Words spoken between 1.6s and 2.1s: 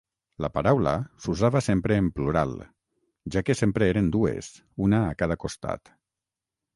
sempre en